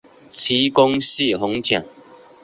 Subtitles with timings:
[0.31, 1.85] 其根系很浅。